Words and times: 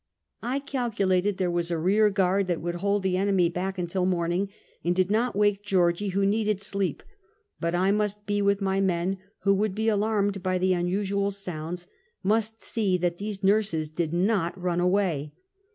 I 0.41 0.57
calculated 0.57 1.37
there 1.37 1.51
was 1.51 1.69
a 1.69 1.77
rear 1.77 2.09
guard 2.09 2.47
that 2.47 2.59
would 2.59 2.73
hold 2.81 3.03
the 3.03 3.17
enemy 3.17 3.49
back 3.49 3.77
until 3.77 4.03
morning, 4.07 4.49
and 4.83 4.95
did 4.95 5.11
not 5.11 5.35
wake 5.35 5.61
Georgie, 5.63 6.07
who 6.07 6.25
needed 6.25 6.59
sleep; 6.59 7.03
but 7.59 7.75
I 7.75 7.91
must 7.91 8.25
be 8.25 8.41
with 8.41 8.61
my 8.61 8.81
men, 8.81 9.19
who 9.41 9.53
would 9.53 9.75
be 9.75 9.89
alarmed 9.89 10.41
by 10.41 10.57
the 10.57 10.73
unusual 10.73 11.29
sounds; 11.29 11.85
must 12.23 12.63
see 12.63 12.97
that 12.97 13.19
those 13.19 13.43
nurses 13.43 13.89
did 13.89 14.11
not 14.11 14.59
run 14.59 14.79
away. 14.79 15.33